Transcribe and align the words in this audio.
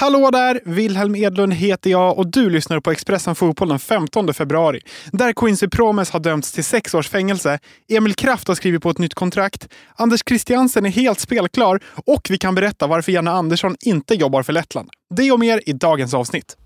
Hallå 0.00 0.30
där! 0.30 0.60
Wilhelm 0.64 1.16
Edlund 1.16 1.54
heter 1.54 1.90
jag 1.90 2.18
och 2.18 2.26
du 2.26 2.50
lyssnar 2.50 2.80
på 2.80 2.90
Expressen 2.90 3.34
Fotboll 3.34 3.68
den 3.68 3.78
15 3.78 4.34
februari. 4.34 4.80
Där 5.12 5.32
Quincy 5.32 5.68
Promes 5.68 6.10
har 6.10 6.20
dömts 6.20 6.52
till 6.52 6.64
sex 6.64 6.94
års 6.94 7.08
fängelse, 7.08 7.58
Emil 7.88 8.14
Kraft 8.14 8.48
har 8.48 8.54
skrivit 8.54 8.82
på 8.82 8.90
ett 8.90 8.98
nytt 8.98 9.14
kontrakt, 9.14 9.68
Anders 9.96 10.20
Christiansen 10.28 10.86
är 10.86 10.90
helt 10.90 11.20
spelklar 11.20 11.80
och 12.06 12.26
vi 12.30 12.38
kan 12.38 12.54
berätta 12.54 12.86
varför 12.86 13.12
Janne 13.12 13.30
Andersson 13.30 13.76
inte 13.80 14.14
jobbar 14.14 14.42
för 14.42 14.52
Lettland. 14.52 14.90
Det 15.14 15.32
och 15.32 15.40
mer 15.40 15.62
i 15.66 15.72
dagens 15.72 16.14
avsnitt. 16.14 16.56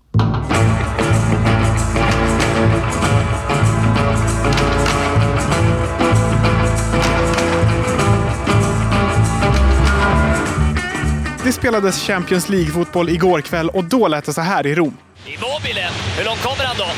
Spelades 11.63 12.07
Champions 12.07 12.49
League-fotboll 12.49 13.09
igår 13.09 13.41
kväll 13.41 13.69
och 13.69 13.83
då 13.83 14.07
lät 14.07 14.25
det 14.25 14.33
så 14.33 14.41
här 14.41 14.67
i 14.67 14.75
Rom. 14.75 14.97
Immobile. 15.25 15.89
Hur 16.17 16.25
långt 16.25 16.41
kommer 16.41 16.63
han 16.65 16.77
då? 16.77 16.89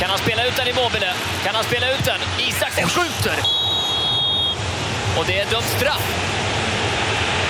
Kan 0.00 0.10
han 0.10 0.18
spela 0.18 0.46
ut 0.46 0.56
den 0.56 0.68
Immobile? 0.68 1.12
Kan 1.44 1.54
han 1.54 1.64
spela 1.64 1.86
ut 1.94 2.04
den? 2.04 2.20
Isaksen 2.48 2.88
skjuter! 2.88 3.36
Och 5.18 5.24
det 5.26 5.38
är 5.40 5.50
dömt 5.50 5.70
straff. 5.76 6.04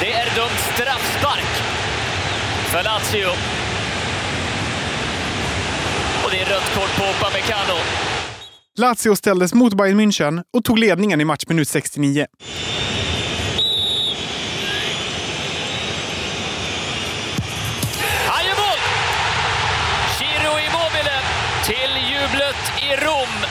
Det 0.01 0.13
är 0.13 0.27
dömt 0.37 0.61
straffspark 0.75 1.53
för 2.73 2.83
Lazio. 2.83 3.31
Och 6.25 6.31
det 6.31 6.39
är 6.41 6.47
rött 6.55 6.75
kort 6.75 6.97
på 6.97 7.03
Upamecano. 7.13 7.79
Lazio 8.79 9.17
ställdes 9.17 9.55
mot 9.55 9.75
Bayern 9.75 10.01
München 10.01 10.43
och 10.57 10.65
tog 10.65 10.79
ledningen 10.79 11.21
i 11.21 11.25
matchminut 11.25 11.69
69. 11.69 12.27
Jublet 22.31 22.83
i 22.83 23.05
Rom. 23.05 23.45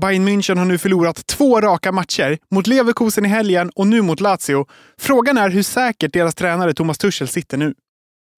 Bayern 0.00 0.28
München 0.28 0.58
har 0.58 0.64
nu 0.64 0.78
förlorat 0.78 1.26
två 1.26 1.60
raka 1.60 1.92
matcher, 1.92 2.38
mot 2.50 2.66
Leverkusen 2.66 3.26
i 3.26 3.28
helgen 3.28 3.70
och 3.74 3.86
nu 3.86 4.02
mot 4.02 4.20
Lazio. 4.20 4.66
Frågan 5.00 5.38
är 5.38 5.50
hur 5.50 5.62
säkert 5.62 6.12
deras 6.12 6.34
tränare 6.34 6.74
Thomas 6.74 6.98
Tuchel 6.98 7.28
sitter 7.28 7.56
nu. 7.56 7.74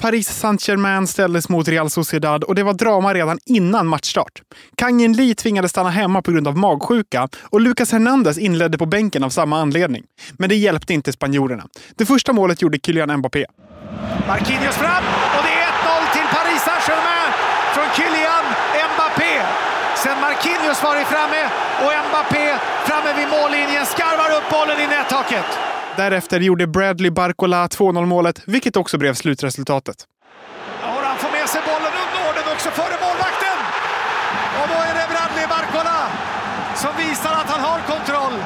Paris 0.02 0.28
Saint-Germain 0.28 1.06
ställdes 1.06 1.48
mot 1.48 1.68
Real 1.68 1.90
Sociedad 1.90 2.44
och 2.44 2.54
det 2.54 2.62
var 2.62 2.74
drama 2.74 3.14
redan 3.14 3.38
innan 3.46 3.86
matchstart. 3.86 4.42
Kang 4.76 5.12
Lee 5.12 5.34
tvingades 5.34 5.70
stanna 5.70 5.90
hemma 5.90 6.22
på 6.22 6.32
grund 6.32 6.48
av 6.48 6.56
magsjuka 6.56 7.28
och 7.42 7.60
Lucas 7.60 7.92
Hernandez 7.92 8.38
inledde 8.38 8.78
på 8.78 8.86
bänken 8.86 9.24
av 9.24 9.30
samma 9.30 9.60
anledning. 9.60 10.04
Men 10.32 10.48
det 10.48 10.56
hjälpte 10.56 10.94
inte 10.94 11.12
spanjorerna. 11.12 11.64
Det 11.96 12.06
första 12.06 12.32
målet 12.32 12.62
gjorde 12.62 12.78
Kylian 12.86 13.16
Mbappé. 13.16 13.46
Marquinhos 14.26 14.76
fram 14.76 15.04
och 15.36 15.42
det 15.42 15.52
är 15.52 15.68
1-0 15.68 16.12
till 16.12 16.36
Paris 16.36 16.62
Saint-Germain 16.62 17.32
från 17.74 17.86
Kylian 17.96 18.37
Marquinhos 20.38 20.82
varit 20.82 21.06
framme 21.06 21.42
och 21.84 22.08
Mbappé 22.08 22.58
framme 22.86 23.12
vid 23.18 23.28
mållinjen 23.28 23.86
skarvar 23.86 24.30
upp 24.36 24.50
bollen 24.50 24.80
i 24.80 24.86
nättaket. 24.86 25.44
Därefter 25.96 26.40
gjorde 26.40 26.66
Bradley 26.66 27.10
Barcola 27.10 27.66
2-0 27.66 28.06
målet, 28.06 28.42
vilket 28.46 28.76
också 28.76 28.98
blev 28.98 29.14
slutresultatet. 29.14 29.96
Och 30.82 30.88
han 30.88 31.18
får 31.18 31.30
med 31.30 31.48
sig 31.48 31.60
bollen 31.66 31.92
och 32.02 32.10
når 32.18 32.34
den 32.34 32.52
också 32.54 32.70
före 32.70 32.96
målvakten. 33.06 33.58
Och 34.60 34.68
då 34.68 34.74
är 34.88 34.94
det 34.98 35.06
Bradley 35.12 35.46
Barcola 35.48 35.98
som 36.76 36.90
visar 36.96 37.32
att 37.32 37.50
han 37.50 37.60
har 37.60 37.80
kontroll. 37.80 38.44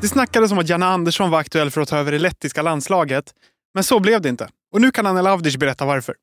Det 0.00 0.08
snackades 0.08 0.52
om 0.52 0.58
att 0.58 0.68
Janne 0.68 0.86
Andersson 0.86 1.30
var 1.30 1.40
aktuell 1.40 1.70
för 1.70 1.80
att 1.80 1.88
ta 1.88 1.96
över 1.96 2.12
det 2.12 2.18
lettiska 2.18 2.62
landslaget. 2.62 3.24
Men 3.74 3.84
så 3.84 4.00
blev 4.00 4.20
det 4.20 4.28
inte. 4.28 4.48
Och 4.72 4.80
nu 4.80 4.90
kan 4.90 5.06
Anel 5.06 5.26
Avdic 5.26 5.56
berätta 5.56 5.84
varför. 5.84 6.14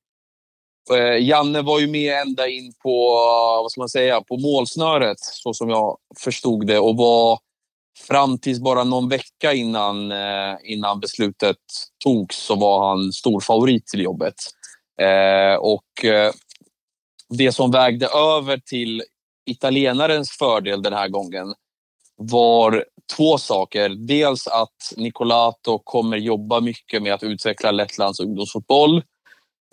Eh, 0.92 1.28
Janne 1.28 1.62
var 1.62 1.80
ju 1.80 1.88
med 1.88 2.22
ända 2.22 2.48
in 2.48 2.73
på, 2.84 3.09
vad 3.62 3.72
ska 3.72 3.81
man 3.81 3.89
säga, 3.89 4.22
på 4.22 4.38
målsnöret, 4.38 5.20
så 5.20 5.54
som 5.54 5.70
jag 5.70 5.98
förstod 6.20 6.67
det. 6.67 6.80
Och 6.80 6.98
var 6.98 7.39
fram 8.08 8.38
tills 8.38 8.60
bara 8.60 8.83
någon 8.83 9.10
vecka 9.10 9.54
innan, 9.54 10.11
eh, 10.11 10.55
innan 10.64 10.99
beslutet 10.99 11.58
togs 12.04 12.38
så 12.38 12.55
var 12.55 12.89
han 12.89 13.11
stor 13.11 13.39
favorit 13.39 13.88
till 13.88 14.02
jobbet. 14.02 14.36
Eh, 15.02 15.55
och 15.55 15.83
det 17.30 17.52
som 17.52 17.72
vägde 17.72 18.08
över 18.08 18.58
till 18.58 19.04
italienarens 19.45 20.32
fördel 20.32 20.82
den 20.82 20.93
här 20.93 21.08
gången 21.08 21.54
var 22.16 22.86
två 23.17 23.38
saker. 23.38 23.89
Dels 23.89 24.48
att 24.48 24.93
Nicolato 24.98 25.80
kommer 25.83 26.17
jobba 26.17 26.60
mycket 26.60 27.04
med 27.04 27.14
att 27.14 27.23
utveckla 27.23 27.72
Lettlands 27.72 28.20
ungdomsfotboll. 28.20 29.04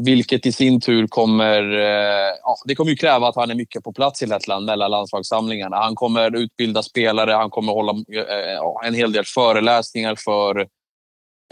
Vilket 0.04 0.46
i 0.46 0.52
sin 0.52 0.80
tur 0.80 1.06
kommer, 1.06 1.78
eh, 1.78 2.34
ja, 2.42 2.56
det 2.64 2.74
kommer 2.74 2.90
ju 2.90 2.96
kräva 2.96 3.28
att 3.28 3.36
han 3.36 3.50
är 3.50 3.54
mycket 3.54 3.84
på 3.84 3.92
plats 3.92 4.22
i 4.22 4.26
Lettland 4.26 4.66
mellan 4.66 4.90
landslagssamlingarna. 4.90 5.76
Han 5.76 5.94
kommer 5.94 6.36
utbilda 6.36 6.82
spelare, 6.82 7.32
han 7.32 7.50
kommer 7.50 7.72
hålla 7.72 7.92
eh, 7.92 8.52
ja, 8.54 8.80
en 8.84 8.94
hel 8.94 9.12
del 9.12 9.24
föreläsningar 9.24 10.14
för 10.24 10.60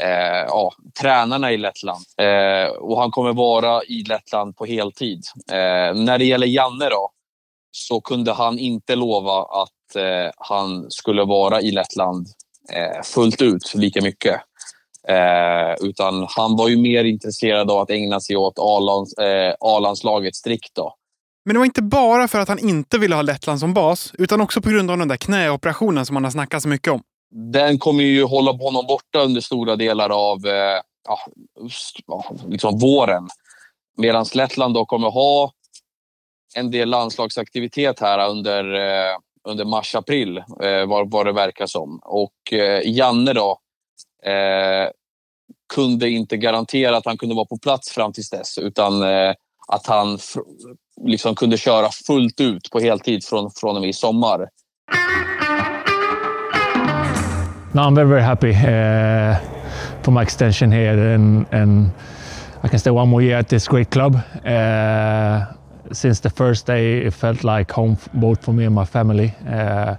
eh, 0.02 0.44
ja, 0.48 0.72
tränarna 1.00 1.52
i 1.52 1.56
Lettland. 1.56 2.04
Eh, 2.20 2.70
och 2.70 3.00
han 3.00 3.10
kommer 3.10 3.32
vara 3.32 3.82
i 3.82 4.04
Lettland 4.08 4.56
på 4.56 4.66
heltid. 4.66 5.22
Eh, 5.50 5.94
när 5.94 6.18
det 6.18 6.24
gäller 6.24 6.46
Janne 6.46 6.88
då, 6.88 7.10
så 7.70 8.00
kunde 8.00 8.32
han 8.32 8.58
inte 8.58 8.96
lova 8.96 9.62
att 9.62 9.96
eh, 9.96 10.30
han 10.36 10.90
skulle 10.90 11.24
vara 11.24 11.60
i 11.60 11.70
Lettland 11.70 12.26
eh, 12.72 13.02
fullt 13.02 13.42
ut 13.42 13.74
lika 13.74 14.02
mycket. 14.02 14.40
Eh, 15.10 15.88
utan 15.88 16.26
han 16.36 16.56
var 16.56 16.68
ju 16.68 16.76
mer 16.76 17.04
intresserad 17.04 17.70
av 17.70 17.78
att 17.78 17.90
ägna 17.90 18.20
sig 18.20 18.36
åt 18.36 18.58
eh, 18.58 19.54
A-landslaget 19.60 20.36
strikt. 20.36 20.74
Då. 20.74 20.94
Men 21.44 21.54
det 21.54 21.58
var 21.58 21.66
inte 21.66 21.82
bara 21.82 22.28
för 22.28 22.38
att 22.38 22.48
han 22.48 22.58
inte 22.58 22.98
ville 22.98 23.14
ha 23.14 23.22
Lettland 23.22 23.60
som 23.60 23.74
bas, 23.74 24.12
utan 24.18 24.40
också 24.40 24.60
på 24.60 24.70
grund 24.70 24.90
av 24.90 24.98
den 24.98 25.08
där 25.08 25.16
knäoperationen 25.16 26.06
som 26.06 26.16
han 26.16 26.24
har 26.24 26.30
snackat 26.30 26.62
så 26.62 26.68
mycket 26.68 26.92
om. 26.92 27.02
Den 27.52 27.78
kommer 27.78 28.04
ju 28.04 28.24
hålla 28.24 28.52
honom 28.52 28.86
borta 28.86 29.18
under 29.18 29.40
stora 29.40 29.76
delar 29.76 30.10
av 30.30 30.46
eh, 30.46 30.80
ja, 31.08 31.18
liksom 32.48 32.78
våren. 32.78 33.28
Medan 33.96 34.26
Lettland 34.34 34.74
då 34.74 34.84
kommer 34.84 35.10
ha 35.10 35.52
en 36.56 36.70
del 36.70 36.88
landslagsaktivitet 36.88 38.00
här 38.00 38.30
under, 38.30 38.74
eh, 38.74 39.16
under 39.48 39.64
mars-april, 39.64 40.38
eh, 40.38 40.86
vad, 40.86 41.10
vad 41.10 41.26
det 41.26 41.32
verkar 41.32 41.66
som. 41.66 42.00
Och 42.04 42.52
eh, 42.52 42.80
Janne 42.84 43.32
då, 43.32 43.58
eh, 44.24 44.88
kunde 45.74 46.10
inte 46.10 46.36
garantera 46.36 46.96
att 46.96 47.06
han 47.06 47.18
kunde 47.18 47.34
vara 47.34 47.46
på 47.46 47.58
plats 47.58 47.90
fram 47.90 48.12
till 48.12 48.24
dess 48.30 48.58
utan 48.58 49.02
eh, 49.02 49.34
att 49.68 49.86
han 49.86 50.18
liksom 51.04 51.34
kunde 51.34 51.56
köra 51.58 51.88
fullt 52.06 52.40
ut 52.40 52.70
på 52.70 52.80
heltid 52.80 53.24
från, 53.24 53.50
från 53.50 53.76
och 53.76 53.80
med 53.80 53.90
i 53.90 53.92
sommar. 53.92 54.48
No, 57.72 57.80
I'm 57.80 57.94
very 57.94 58.08
very 58.08 58.22
happy 58.22 58.50
uh, 58.50 59.36
for 60.02 60.12
my 60.12 60.22
extension 60.22 60.72
here 60.72 61.14
and, 61.14 61.46
and 61.52 61.90
I 62.64 62.68
can 62.68 62.78
stay 62.78 62.90
one 62.90 63.08
more 63.08 63.22
year 63.22 63.38
at 63.38 63.48
this 63.48 63.68
great 63.68 63.90
club. 63.90 64.14
Uh, 64.44 65.44
since 65.92 66.20
the 66.20 66.30
first 66.30 66.66
day 66.66 67.06
it 67.06 67.14
felt 67.14 67.44
like 67.44 67.72
home 67.72 67.96
both 68.12 68.44
for 68.44 68.52
me 68.52 68.64
and 68.64 68.74
my 68.74 68.84
family. 68.84 69.34
Uh, 69.46 69.96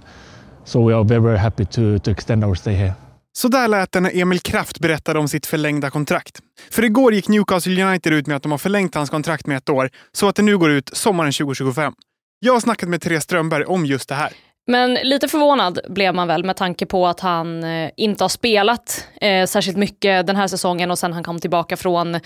so 0.64 0.80
we 0.80 0.92
are 0.92 1.04
very 1.04 1.22
very 1.22 1.38
happy 1.38 1.64
to, 1.64 1.98
to 2.00 2.10
extend 2.10 2.44
our 2.44 2.56
stay 2.56 2.74
here. 2.74 2.96
Så 3.32 3.48
där 3.48 3.68
lät 3.68 3.92
det 3.92 4.00
när 4.00 4.20
Emil 4.20 4.40
Kraft 4.40 4.78
berättade 4.80 5.18
om 5.18 5.28
sitt 5.28 5.46
förlängda 5.46 5.90
kontrakt. 5.90 6.40
För 6.70 6.84
igår 6.84 7.14
gick 7.14 7.28
Newcastle 7.28 7.84
United 7.84 8.12
ut 8.12 8.26
med 8.26 8.36
att 8.36 8.42
de 8.42 8.52
har 8.52 8.58
förlängt 8.58 8.94
hans 8.94 9.10
kontrakt 9.10 9.46
med 9.46 9.56
ett 9.56 9.68
år, 9.68 9.90
så 10.12 10.28
att 10.28 10.36
det 10.36 10.42
nu 10.42 10.58
går 10.58 10.70
ut 10.70 10.90
sommaren 10.92 11.32
2025. 11.32 11.92
Jag 12.38 12.52
har 12.52 12.60
snackat 12.60 12.88
med 12.88 13.00
Therese 13.00 13.22
Strömberg 13.22 13.64
om 13.64 13.86
just 13.86 14.08
det 14.08 14.14
här. 14.14 14.32
Men 14.66 14.94
lite 14.94 15.28
förvånad 15.28 15.78
blev 15.88 16.14
man 16.14 16.28
väl 16.28 16.44
med 16.44 16.56
tanke 16.56 16.86
på 16.86 17.06
att 17.06 17.20
han 17.20 17.64
eh, 17.64 17.90
inte 17.96 18.24
har 18.24 18.28
spelat 18.28 19.08
eh, 19.20 19.46
särskilt 19.46 19.76
mycket 19.76 20.26
den 20.26 20.36
här 20.36 20.46
säsongen 20.46 20.90
och 20.90 20.98
sen 20.98 21.12
han 21.12 21.24
kom 21.24 21.40
tillbaka 21.40 21.76
från 21.76 22.20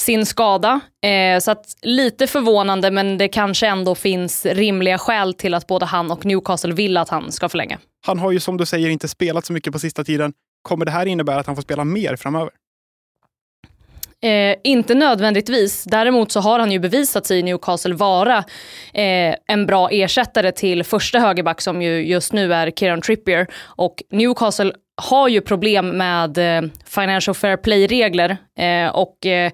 sin 0.00 0.26
skada. 0.26 0.80
Eh, 1.04 1.40
så 1.40 1.54
lite 1.82 2.26
förvånande 2.26 2.90
men 2.90 3.18
det 3.18 3.28
kanske 3.28 3.66
ändå 3.66 3.94
finns 3.94 4.46
rimliga 4.46 4.98
skäl 4.98 5.34
till 5.34 5.54
att 5.54 5.66
både 5.66 5.86
han 5.86 6.10
och 6.10 6.26
Newcastle 6.26 6.74
vill 6.74 6.96
att 6.96 7.08
han 7.08 7.32
ska 7.32 7.48
förlänga. 7.48 7.78
Han 8.06 8.18
har 8.18 8.32
ju 8.32 8.40
som 8.40 8.56
du 8.56 8.66
säger 8.66 8.88
inte 8.88 9.08
spelat 9.08 9.46
så 9.46 9.52
mycket 9.52 9.72
på 9.72 9.78
sista 9.78 10.04
tiden. 10.04 10.32
Kommer 10.62 10.84
det 10.84 10.90
här 10.90 11.06
innebära 11.06 11.40
att 11.40 11.46
han 11.46 11.56
får 11.56 11.62
spela 11.62 11.84
mer 11.84 12.16
framöver? 12.16 12.50
Eh, 14.22 14.56
inte 14.64 14.94
nödvändigtvis. 14.94 15.84
Däremot 15.84 16.32
så 16.32 16.40
har 16.40 16.58
han 16.58 16.72
ju 16.72 16.78
bevisat 16.78 17.26
sig 17.26 17.38
i 17.38 17.42
Newcastle 17.42 17.94
vara 17.94 18.38
eh, 18.94 19.34
en 19.46 19.66
bra 19.66 19.88
ersättare 19.90 20.52
till 20.52 20.84
första 20.84 21.18
högerback 21.18 21.60
som 21.60 21.82
ju 21.82 22.06
just 22.06 22.32
nu 22.32 22.54
är 22.54 22.70
Kieran 22.70 23.00
Trippier. 23.00 23.46
Och 23.62 24.02
Newcastle 24.10 24.72
har 25.00 25.28
ju 25.28 25.40
problem 25.40 25.88
med 25.88 26.38
eh, 26.38 26.70
Financial 26.84 27.34
Fair 27.34 27.56
Play-regler 27.56 28.36
eh, 28.58 28.88
och 28.88 29.26
eh, 29.26 29.52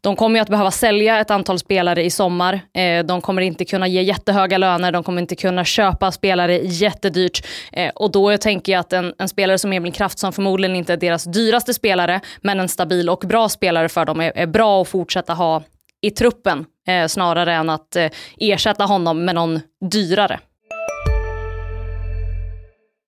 de 0.00 0.16
kommer 0.16 0.38
ju 0.38 0.42
att 0.42 0.48
behöva 0.48 0.70
sälja 0.70 1.20
ett 1.20 1.30
antal 1.30 1.58
spelare 1.58 2.04
i 2.04 2.10
sommar. 2.10 2.60
De 3.04 3.20
kommer 3.20 3.42
inte 3.42 3.64
kunna 3.64 3.86
ge 3.88 4.02
jättehöga 4.02 4.58
löner, 4.58 4.92
de 4.92 5.02
kommer 5.02 5.20
inte 5.22 5.36
kunna 5.36 5.64
köpa 5.64 6.12
spelare 6.12 6.58
jättedyrt 6.58 7.46
och 7.94 8.10
då 8.10 8.36
tänker 8.36 8.72
jag 8.72 8.80
att 8.80 8.92
en, 8.92 9.14
en, 9.18 9.28
spelare 9.28 9.58
som 9.58 9.72
Emil 9.72 9.92
Kraft 9.92 10.18
som 10.18 10.32
förmodligen 10.32 10.76
inte 10.76 10.92
är 10.92 10.96
deras 10.96 11.24
dyraste 11.24 11.74
spelare, 11.74 12.20
men 12.40 12.60
en 12.60 12.68
stabil 12.68 13.10
och 13.10 13.24
bra 13.28 13.48
spelare 13.48 13.88
för 13.88 14.04
dem 14.04 14.20
är, 14.20 14.32
är 14.34 14.46
bra 14.46 14.82
att 14.82 14.88
fortsätta 14.88 15.34
ha 15.34 15.62
i 16.00 16.10
truppen 16.10 16.64
snarare 17.08 17.54
än 17.54 17.70
att 17.70 17.96
ersätta 18.36 18.84
honom 18.84 19.24
med 19.24 19.34
någon 19.34 19.60
dyrare. 19.90 20.40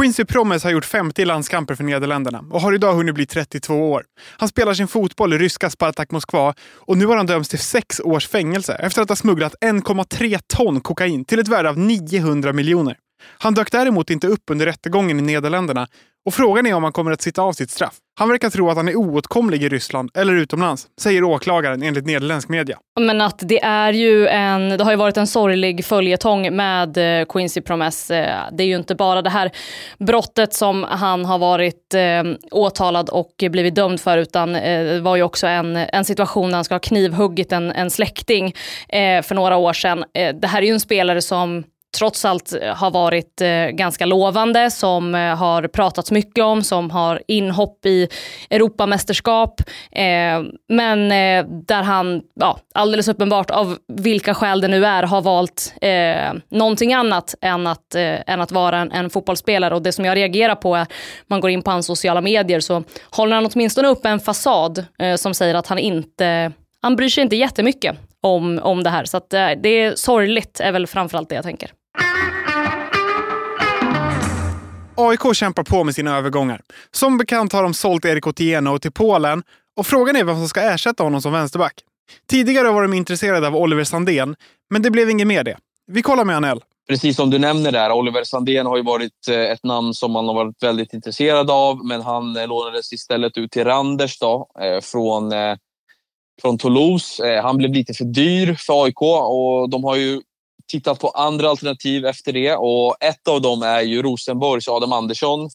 Quincy 0.00 0.24
Promes 0.24 0.64
har 0.64 0.70
gjort 0.70 0.84
50 0.84 1.24
landskamper 1.24 1.74
för 1.74 1.84
Nederländerna 1.84 2.44
och 2.50 2.60
har 2.60 2.74
idag 2.74 2.94
hunnit 2.94 3.14
bli 3.14 3.26
32 3.26 3.92
år. 3.92 4.04
Han 4.36 4.48
spelar 4.48 4.74
sin 4.74 4.88
fotboll 4.88 5.32
i 5.32 5.38
ryska 5.38 5.70
Spartak 5.70 6.10
Moskva 6.10 6.54
och 6.74 6.98
nu 6.98 7.06
har 7.06 7.16
han 7.16 7.26
dömts 7.26 7.48
till 7.48 7.58
sex 7.58 8.00
års 8.00 8.28
fängelse 8.28 8.74
efter 8.74 9.02
att 9.02 9.08
ha 9.08 9.16
smugglat 9.16 9.54
1,3 9.60 10.40
ton 10.46 10.80
kokain 10.80 11.24
till 11.24 11.38
ett 11.38 11.48
värde 11.48 11.68
av 11.68 11.78
900 11.78 12.52
miljoner. 12.52 12.96
Han 13.38 13.54
dök 13.54 13.72
däremot 13.72 14.10
inte 14.10 14.26
upp 14.26 14.42
under 14.50 14.66
rättegången 14.66 15.18
i 15.18 15.22
Nederländerna 15.22 15.86
och 16.28 16.34
frågan 16.34 16.66
är 16.66 16.74
om 16.74 16.82
han 16.84 16.92
kommer 16.92 17.12
att 17.12 17.22
sitta 17.22 17.42
av 17.42 17.52
sitt 17.52 17.70
straff. 17.70 17.94
Han 18.18 18.28
verkar 18.28 18.50
tro 18.50 18.70
att 18.70 18.76
han 18.76 18.88
är 18.88 18.96
oåtkomlig 18.96 19.62
i 19.62 19.68
Ryssland 19.68 20.10
eller 20.14 20.34
utomlands, 20.34 20.86
säger 21.00 21.24
åklagaren 21.24 21.82
enligt 21.82 22.06
nederländsk 22.06 22.48
media. 22.48 22.78
Men 23.00 23.20
att 23.20 23.38
det 23.38 23.62
är 23.62 23.92
ju 23.92 24.28
en, 24.28 24.68
det 24.68 24.84
har 24.84 24.90
ju 24.90 24.96
varit 24.96 25.16
en 25.16 25.26
sorglig 25.26 25.84
följetong 25.84 26.56
med 26.56 27.20
eh, 27.20 27.26
Quincy 27.26 27.60
Promess. 27.60 28.10
Eh, 28.10 28.36
det 28.52 28.62
är 28.62 28.66
ju 28.66 28.76
inte 28.76 28.94
bara 28.94 29.22
det 29.22 29.30
här 29.30 29.50
brottet 29.98 30.54
som 30.54 30.84
han 30.84 31.24
har 31.24 31.38
varit 31.38 31.94
eh, 31.94 32.22
åtalad 32.50 33.08
och 33.08 33.34
blivit 33.50 33.74
dömd 33.74 34.00
för, 34.00 34.18
utan 34.18 34.56
eh, 34.56 34.84
det 34.84 35.00
var 35.00 35.16
ju 35.16 35.22
också 35.22 35.46
en, 35.46 35.76
en 35.76 36.04
situation 36.04 36.48
där 36.48 36.54
han 36.54 36.64
ska 36.64 36.74
ha 36.74 36.80
knivhuggit 36.80 37.52
en, 37.52 37.72
en 37.72 37.90
släkting 37.90 38.54
eh, 38.88 39.22
för 39.22 39.34
några 39.34 39.56
år 39.56 39.72
sedan. 39.72 40.04
Eh, 40.14 40.34
det 40.34 40.48
här 40.48 40.62
är 40.62 40.66
ju 40.66 40.72
en 40.72 40.80
spelare 40.80 41.22
som 41.22 41.64
trots 41.96 42.24
allt 42.24 42.52
eh, 42.62 42.74
har 42.74 42.90
varit 42.90 43.40
eh, 43.40 43.66
ganska 43.66 44.06
lovande, 44.06 44.70
som 44.70 45.14
eh, 45.14 45.36
har 45.36 45.68
pratats 45.68 46.10
mycket 46.10 46.44
om, 46.44 46.62
som 46.62 46.90
har 46.90 47.22
inhopp 47.26 47.86
i 47.86 48.08
Europamästerskap. 48.50 49.60
Men 50.68 51.08
där 51.66 51.82
han, 51.82 52.22
ja, 52.34 52.58
alldeles 52.74 53.08
uppenbart 53.08 53.50
av 53.50 53.78
vilka 53.88 54.34
skäl 54.34 54.60
det 54.60 54.68
nu 54.68 54.86
är, 54.86 55.02
har 55.02 55.22
valt 55.22 55.74
eh, 55.80 56.32
någonting 56.48 56.92
annat 56.92 57.34
än 57.40 57.66
att, 57.66 57.94
än 57.94 58.40
att 58.40 58.52
vara 58.52 58.78
en, 58.78 58.92
en 58.92 59.10
fotbollsspelare. 59.10 59.74
Och 59.74 59.82
det 59.82 59.92
som 59.92 60.04
jag 60.04 60.16
reagerar 60.16 60.54
på 60.54 60.76
är, 60.76 60.86
man 61.26 61.40
går 61.40 61.50
in 61.50 61.62
på 61.62 61.70
hans 61.70 61.86
sociala 61.86 62.20
medier 62.20 62.60
så 62.60 62.84
håller 63.10 63.34
han 63.34 63.50
åtminstone 63.52 63.88
upp 63.88 64.06
en 64.06 64.20
fasad 64.20 64.84
som 65.16 65.34
säger 65.34 65.54
att 65.54 65.66
han 65.66 65.78
inte 65.78 66.52
han 66.80 66.96
bryr 66.96 67.08
sig 67.08 67.22
inte 67.22 67.36
jättemycket 67.36 67.96
om, 68.22 68.60
om 68.62 68.82
det 68.82 68.90
här. 68.90 69.04
Så 69.04 69.16
att, 69.16 69.30
det 69.30 69.68
är 69.68 69.94
sorgligt, 69.94 70.60
är 70.60 70.72
väl 70.72 70.86
framförallt 70.86 71.28
det 71.28 71.34
jag 71.34 71.44
tänker. 71.44 71.70
AIK 74.96 75.34
kämpar 75.34 75.62
på 75.62 75.84
med 75.84 75.94
sina 75.94 76.16
övergångar. 76.16 76.60
Som 76.90 77.18
bekant 77.18 77.52
har 77.52 77.62
de 77.62 77.74
sålt 77.74 78.04
Erik 78.04 78.26
Otieno 78.26 78.78
till 78.78 78.92
Polen 78.92 79.42
och 79.76 79.86
frågan 79.86 80.16
är 80.16 80.24
vem 80.24 80.36
som 80.36 80.48
ska 80.48 80.60
ersätta 80.60 81.02
honom 81.02 81.22
som 81.22 81.32
vänsterback. 81.32 81.74
Tidigare 82.30 82.70
var 82.70 82.82
de 82.82 82.94
intresserade 82.94 83.46
av 83.46 83.56
Oliver 83.56 83.84
Sandén, 83.84 84.36
men 84.70 84.82
det 84.82 84.90
blev 84.90 85.10
inget 85.10 85.26
mer 85.26 85.44
det. 85.44 85.56
Vi 85.86 86.02
kollar 86.02 86.24
med 86.24 86.36
Anel. 86.36 86.60
Precis 86.88 87.16
som 87.16 87.30
du 87.30 87.38
nämner 87.38 87.72
där, 87.72 87.92
Oliver 87.92 88.24
Sandén 88.24 88.66
har 88.66 88.76
ju 88.76 88.82
varit 88.82 89.28
eh, 89.30 89.40
ett 89.40 89.64
namn 89.64 89.94
som 89.94 90.12
man 90.12 90.28
har 90.28 90.34
varit 90.34 90.62
väldigt 90.62 90.94
intresserad 90.94 91.50
av, 91.50 91.84
men 91.84 92.02
han 92.02 92.36
eh, 92.36 92.46
lånades 92.46 92.92
istället 92.92 93.38
ut 93.38 93.50
till 93.50 93.64
Randers 93.64 94.18
då, 94.18 94.50
eh, 94.60 94.80
från, 94.80 95.32
från 96.40 96.58
Toulouse. 96.58 97.28
Eh, 97.28 97.42
han 97.42 97.56
blev 97.56 97.72
lite 97.72 97.94
för 97.94 98.04
dyr 98.04 98.54
för 98.54 98.84
AIK 98.84 99.02
och 99.02 99.70
de 99.70 99.84
har 99.84 99.96
ju 99.96 100.22
tittat 100.70 101.00
på 101.00 101.08
andra 101.08 101.50
alternativ 101.50 102.06
efter 102.06 102.32
det 102.32 102.56
och 102.56 102.96
ett 103.00 103.28
av 103.28 103.40
dem 103.40 103.62
är 103.62 103.80
ju 103.80 104.02
Rosenborgs 104.02 104.68
Adam 104.68 104.92
Andersson. 104.92 105.50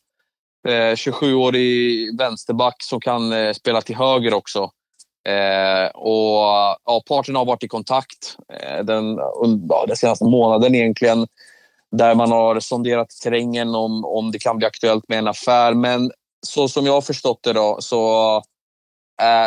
Eh, 0.68 0.94
27-årig 0.96 2.18
vänsterback 2.18 2.76
som 2.80 3.02
kan 3.02 3.34
eh, 3.34 3.54
spela 3.54 3.82
till 3.82 3.96
höger 3.96 4.34
också. 4.34 4.70
Eh, 5.30 5.88
och 5.94 6.38
ja, 6.86 7.04
Parterna 7.08 7.40
har 7.40 7.46
varit 7.46 7.64
i 7.64 7.68
kontakt 7.68 8.38
eh, 8.54 8.84
den, 8.84 9.18
ja, 9.70 9.86
den 9.88 9.98
senaste 9.98 10.26
månaden 10.26 10.76
egentligen. 10.76 11.28
Där 11.92 12.16
man 12.16 12.32
har 12.32 12.60
sonderat 12.60 13.10
terrängen 13.24 13.76
om, 13.76 14.06
om 14.06 14.32
det 14.32 14.40
kan 14.40 14.58
bli 14.58 14.68
aktuellt 14.68 15.10
med 15.10 15.18
en 15.18 15.28
affär. 15.28 15.74
Men 15.74 16.12
så 16.46 16.68
som 16.68 16.86
jag 16.86 16.94
har 16.94 17.02
förstått 17.02 17.40
det 17.44 17.54
då, 17.54 17.78
så 17.80 18.42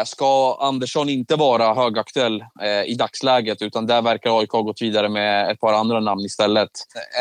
ska 0.04 0.58
Andersson 0.60 1.08
inte 1.08 1.36
vara 1.36 1.74
högaktuell 1.74 2.40
eh, 2.62 2.90
i 2.90 2.94
dagsläget 2.94 3.62
utan 3.62 3.86
där 3.86 4.02
verkar 4.02 4.38
AIK 4.38 4.50
ha 4.50 4.62
gått 4.62 4.82
vidare 4.82 5.08
med 5.08 5.50
ett 5.50 5.60
par 5.60 5.72
andra 5.72 6.00
namn 6.00 6.20
istället. 6.20 6.70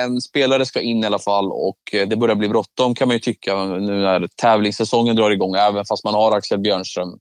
En 0.01 0.21
spelare 0.21 0.65
ska 0.65 0.81
in 0.81 1.03
i 1.03 1.07
alla 1.07 1.19
fall 1.19 1.51
och 1.51 1.79
det 1.91 2.15
börjar 2.15 2.35
bli 2.35 2.49
bråttom 2.49 2.95
kan 2.95 3.07
man 3.07 3.15
ju 3.15 3.19
tycka 3.19 3.55
nu 3.65 4.01
när 4.01 4.27
tävlingssäsongen 4.41 5.15
drar 5.15 5.31
igång 5.31 5.55
även 5.55 5.85
fast 5.85 6.03
man 6.03 6.13
har 6.13 6.31
Axel 6.31 6.59
Björnström 6.59 7.19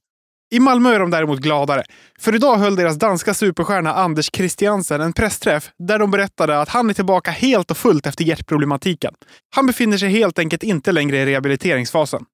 i 0.54 0.60
Malmö 0.60 0.94
är 0.94 0.98
de 0.98 1.10
däremot 1.10 1.38
gladare. 1.38 1.84
För 2.18 2.34
idag 2.34 2.56
höll 2.56 2.76
deras 2.76 2.98
danska 2.98 3.34
superstjärna 3.34 3.94
Anders 3.94 4.30
Christiansen 4.36 5.00
en 5.00 5.12
pressträff 5.12 5.70
där 5.78 5.98
de 5.98 6.10
berättade 6.10 6.60
att 6.60 6.68
han 6.68 6.90
är 6.90 6.94
tillbaka 6.94 7.30
helt 7.30 7.70
och 7.70 7.76
fullt 7.76 8.06
efter 8.06 8.24
hjärtproblematiken. 8.24 9.14
Han 9.54 9.66
befinner 9.66 9.98
sig 9.98 10.08
helt 10.08 10.38
enkelt 10.38 10.62
inte 10.62 10.92
längre 10.92 11.16
i 11.16 11.26
rehabiliteringsfasen. 11.26 12.24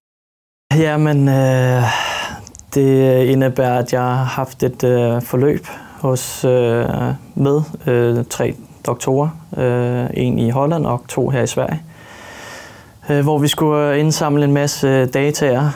Ja, 0.75 0.99
men 0.99 1.29
äh, 1.29 1.85
det 2.75 3.27
innebär 3.27 3.79
att 3.79 3.93
jag 3.93 4.01
har 4.01 4.25
haft 4.25 4.63
ett 4.63 4.85
øh, 4.85 5.23
förlopp 5.23 5.67
hos, 6.01 6.45
øh, 6.45 6.87
med 7.35 7.63
øh, 7.87 8.25
tre 8.25 8.55
doktorer. 8.87 9.29
en 10.15 10.39
i 10.39 10.51
Holland 10.51 10.87
och 10.87 11.03
två 11.09 11.31
här 11.31 11.43
i 11.43 11.47
Sverige. 11.47 11.81
Hvor 13.23 13.39
vi 13.39 13.49
skulle 13.49 13.99
indsamle 13.99 14.45
en 14.45 14.53
masse 14.53 15.07
data. 15.07 15.71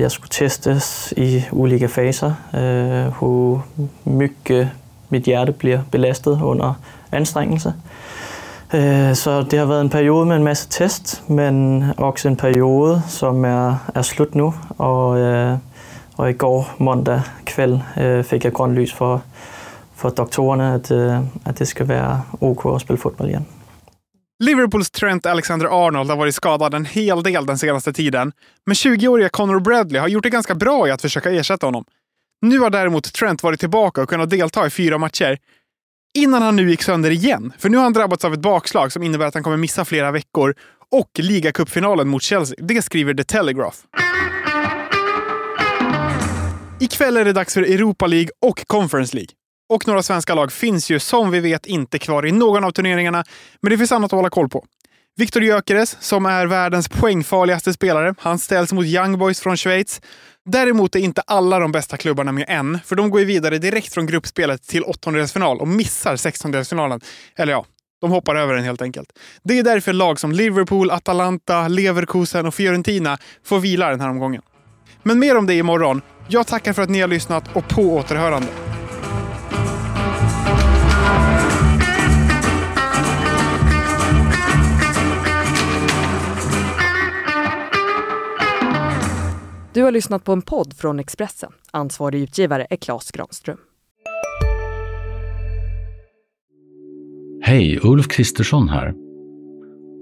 Jag 0.00 0.10
skulle 0.10 0.28
testas 0.30 1.14
i 1.16 1.44
olika 1.52 1.88
faser, 1.88 2.34
hur 3.20 3.60
mycket 4.04 4.68
mitt 5.08 5.26
hjärta 5.26 5.52
blir 5.52 5.80
belastat 5.90 6.42
under 6.42 6.74
ansträngelse. 7.12 7.72
Så 9.14 9.44
det 9.50 9.58
har 9.58 9.64
varit 9.64 9.80
en 9.80 9.90
period 9.90 10.26
med 10.26 10.36
en 10.36 10.44
massa 10.44 10.68
test, 10.70 11.22
men 11.26 11.84
också 11.98 12.28
en 12.28 12.36
period 12.36 13.00
som 13.08 13.44
är, 13.44 13.74
är 13.94 14.02
slut 14.02 14.34
nu. 14.34 14.52
Och, 14.76 15.18
og 16.16 16.30
i 16.30 16.32
går, 16.32 16.66
kväll, 17.44 17.82
øh, 17.96 18.24
fick 18.24 18.44
jag 18.44 18.52
grønt 18.52 18.74
lys 18.74 18.92
för 18.92 19.20
for 19.96 20.10
doktorerne, 20.10 20.74
at, 20.74 20.90
øh, 20.90 21.20
at 21.44 21.58
det 21.58 21.68
skal 21.68 21.88
være 21.88 22.22
ok 22.40 22.66
att 22.66 22.80
spela 22.80 22.96
fotboll 22.98 23.28
igen. 23.28 23.46
Liverpools 24.44 24.90
Trent 24.90 25.26
Alexander-Arnold 25.26 26.10
har 26.10 26.16
varit 26.16 26.34
skadad 26.34 26.74
en 26.74 26.84
hel 26.84 27.22
del 27.22 27.46
den 27.46 27.58
senaste 27.58 27.92
tiden, 27.92 28.32
men 28.66 28.74
20-åriga 28.74 29.28
Conor 29.28 29.60
Bradley 29.60 30.00
har 30.00 30.08
gjort 30.08 30.22
det 30.22 30.30
ganska 30.30 30.54
bra 30.54 30.88
i 30.88 30.90
att 30.90 31.02
försöka 31.02 31.30
ersätta 31.30 31.66
honom. 31.66 31.84
Nu 32.42 32.58
har 32.58 32.70
däremot 32.70 33.12
Trent 33.12 33.42
varit 33.42 33.60
tillbaka 33.60 34.02
och 34.02 34.08
kunnat 34.08 34.30
delta 34.30 34.66
i 34.66 34.70
fyra 34.70 34.98
matcher. 34.98 35.38
Innan 36.14 36.42
han 36.42 36.56
nu 36.56 36.70
gick 36.70 36.82
sönder 36.82 37.10
igen, 37.10 37.52
för 37.58 37.68
nu 37.68 37.76
har 37.76 37.84
han 37.84 37.92
drabbats 37.92 38.24
av 38.24 38.32
ett 38.32 38.40
bakslag 38.40 38.92
som 38.92 39.02
innebär 39.02 39.26
att 39.26 39.34
han 39.34 39.42
kommer 39.42 39.56
missa 39.56 39.84
flera 39.84 40.12
veckor 40.12 40.54
och 40.90 41.10
ligacupfinalen 41.18 42.08
mot 42.08 42.22
Chelsea. 42.22 42.56
Det 42.58 42.82
skriver 42.82 43.14
The 43.14 43.24
Telegraph. 43.24 43.78
Ikväll 46.80 47.16
är 47.16 47.24
det 47.24 47.32
dags 47.32 47.54
för 47.54 47.62
Europa 47.62 48.06
League 48.06 48.28
och 48.42 48.66
Conference 48.66 49.16
League. 49.16 49.30
Och 49.68 49.86
några 49.86 50.02
svenska 50.02 50.34
lag 50.34 50.52
finns 50.52 50.90
ju 50.90 50.98
som 50.98 51.30
vi 51.30 51.40
vet 51.40 51.66
inte 51.66 51.98
kvar 51.98 52.26
i 52.26 52.32
någon 52.32 52.64
av 52.64 52.70
turneringarna, 52.70 53.24
men 53.62 53.70
det 53.70 53.78
finns 53.78 53.92
annat 53.92 54.12
att 54.12 54.16
hålla 54.16 54.30
koll 54.30 54.48
på. 54.48 54.64
Viktor 55.16 55.42
Gyökeres, 55.42 55.96
som 56.00 56.26
är 56.26 56.46
världens 56.46 56.88
poängfarligaste 56.88 57.72
spelare, 57.72 58.14
han 58.18 58.38
ställs 58.38 58.72
mot 58.72 58.86
Young 58.86 59.18
Boys 59.18 59.40
från 59.40 59.56
Schweiz. 59.56 60.00
Däremot 60.44 60.94
är 60.96 61.00
inte 61.00 61.20
alla 61.20 61.58
de 61.58 61.72
bästa 61.72 61.96
klubbarna 61.96 62.32
med 62.32 62.44
än, 62.48 62.78
för 62.84 62.96
de 62.96 63.10
går 63.10 63.20
ju 63.20 63.26
vidare 63.26 63.58
direkt 63.58 63.94
från 63.94 64.06
gruppspelet 64.06 64.62
till 64.62 64.82
åttondelsfinal 64.82 65.60
och 65.60 65.68
missar 65.68 66.16
sextondelsfinalen. 66.16 67.00
Eller 67.36 67.52
ja, 67.52 67.66
De 68.00 68.10
hoppar 68.10 68.36
över 68.36 68.54
den 68.54 68.64
helt 68.64 68.82
enkelt. 68.82 69.08
Det 69.44 69.58
är 69.58 69.62
därför 69.62 69.92
lag 69.92 70.20
som 70.20 70.32
Liverpool, 70.32 70.90
Atalanta, 70.90 71.68
Leverkusen 71.68 72.46
och 72.46 72.54
Fiorentina 72.54 73.18
får 73.44 73.60
vila 73.60 73.90
den 73.90 74.00
här 74.00 74.10
omgången. 74.10 74.42
Men 75.02 75.18
mer 75.18 75.36
om 75.36 75.46
det 75.46 75.54
imorgon. 75.54 76.02
Jag 76.28 76.46
tackar 76.46 76.72
för 76.72 76.82
att 76.82 76.90
ni 76.90 77.00
har 77.00 77.08
lyssnat 77.08 77.56
och 77.56 77.68
på 77.68 77.82
återhörande. 77.82 78.48
Du 89.74 89.82
har 89.82 89.92
lyssnat 89.92 90.24
på 90.24 90.32
en 90.32 90.42
podd 90.42 90.74
från 90.76 90.98
Expressen. 90.98 91.52
Ansvarig 91.70 92.20
utgivare 92.20 92.66
är 92.70 92.76
Klas 92.76 93.10
Granström. 93.10 93.58
Hej, 97.42 97.80
Ulf 97.82 98.08
Kristersson 98.08 98.68
här. 98.68 98.94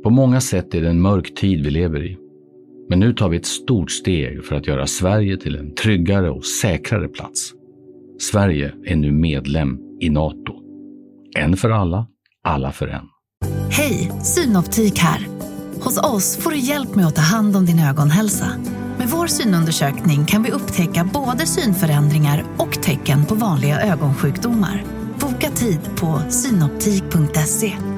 På 0.03 0.11
många 0.11 0.41
sätt 0.41 0.75
är 0.75 0.83
det 0.83 0.89
en 0.89 1.01
mörk 1.01 1.35
tid 1.35 1.65
vi 1.65 1.71
lever 1.71 2.05
i. 2.05 2.24
Men 2.89 3.01
nu 3.01 3.13
tar 3.13 3.29
vi 3.29 3.37
ett 3.37 3.47
stort 3.47 3.91
steg 3.91 4.45
för 4.45 4.57
att 4.57 4.67
göra 4.67 4.87
Sverige 4.87 5.37
till 5.37 5.57
en 5.57 5.75
tryggare 5.75 6.31
och 6.31 6.45
säkrare 6.45 7.09
plats. 7.09 7.53
Sverige 8.21 8.73
är 8.85 8.97
nu 8.97 9.13
medlem 9.13 9.79
i 10.01 10.11
Nato. 10.11 10.55
En 11.37 11.57
för 11.57 11.71
alla, 11.71 12.07
alla 12.45 12.73
för 12.73 12.89
en. 12.89 13.05
Hej, 13.71 14.13
Synoptik 14.23 14.99
här. 14.99 15.29
Hos 15.81 15.99
oss 15.99 16.37
får 16.37 16.51
du 16.51 16.59
hjälp 16.59 16.95
med 16.95 17.07
att 17.07 17.17
ta 17.17 17.23
hand 17.23 17.57
om 17.57 17.67
din 17.67 17.79
ögonhälsa. 17.79 18.47
Med 18.99 19.09
vår 19.09 19.27
synundersökning 19.27 20.27
kan 20.27 20.43
vi 20.43 20.51
upptäcka 20.51 21.09
både 21.15 21.47
synförändringar 21.47 22.45
och 22.59 22.83
tecken 22.83 23.27
på 23.27 23.35
vanliga 23.35 23.81
ögonsjukdomar. 23.81 24.85
Boka 25.21 25.51
tid 25.51 25.81
på 25.97 26.21
synoptik.se. 26.29 27.94